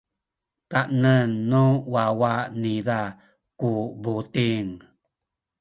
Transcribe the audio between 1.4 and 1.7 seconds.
nu